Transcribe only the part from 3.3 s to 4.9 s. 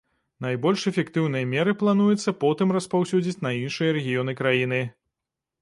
на іншыя рэгіёны краіны.